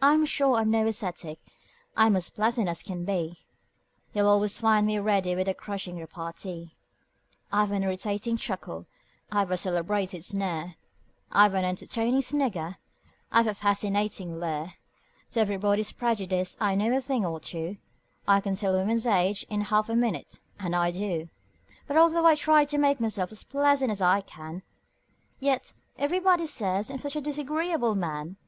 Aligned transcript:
I'm 0.00 0.24
sure 0.24 0.54
I'm 0.54 0.70
no 0.70 0.86
ascetic: 0.86 1.40
I'm 1.96 2.14
as 2.14 2.30
pleasant 2.30 2.68
as 2.68 2.80
can 2.80 3.04
be; 3.04 3.38
You'll 4.14 4.28
always 4.28 4.60
find 4.60 4.86
me 4.86 5.00
ready 5.00 5.34
with 5.34 5.48
a 5.48 5.52
crushing 5.54 5.96
repartee; 5.96 6.76
I've 7.52 7.72
an 7.72 7.82
irritating 7.82 8.36
chuckle; 8.36 8.86
I've 9.32 9.50
a 9.50 9.56
celebrated 9.56 10.22
sneer; 10.22 10.76
I've 11.32 11.54
an 11.54 11.64
entertaining 11.64 12.20
snigger; 12.20 12.76
I've 13.32 13.48
a 13.48 13.54
fascinating 13.54 14.38
leer; 14.38 14.74
To 15.32 15.40
everybody's 15.40 15.90
prejudice 15.90 16.56
I 16.60 16.76
know 16.76 16.96
a 16.96 17.00
thing 17.00 17.26
or 17.26 17.40
two; 17.40 17.78
I 18.28 18.40
can 18.40 18.54
tell 18.54 18.76
a 18.76 18.78
woman's 18.78 19.06
age 19.08 19.44
in 19.50 19.62
half 19.62 19.88
a 19.88 19.96
minute 19.96 20.38
and 20.60 20.76
I 20.76 20.92
do 20.92 21.26
But 21.88 21.96
although 21.96 22.26
I 22.26 22.36
try 22.36 22.64
to 22.66 22.78
make 22.78 23.00
myself 23.00 23.32
as 23.32 23.42
pleasant 23.42 23.90
as 23.90 24.00
I 24.00 24.20
can, 24.20 24.62
Yet 25.40 25.72
everybody 25.98 26.46
says 26.46 26.92
I'm 26.92 27.00
such 27.00 27.16
a 27.16 27.20
disagreeable 27.20 27.96
man! 27.96 28.36